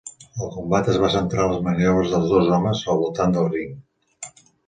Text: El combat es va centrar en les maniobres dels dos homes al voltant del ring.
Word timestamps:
El 0.43 0.47
combat 0.53 0.87
es 0.93 0.95
va 1.03 1.09
centrar 1.15 1.43
en 1.49 1.53
les 1.55 1.61
maniobres 1.67 2.09
dels 2.15 2.33
dos 2.33 2.49
homes 2.57 2.83
al 2.95 2.99
voltant 3.05 3.37
del 3.39 3.53
ring. 3.53 3.77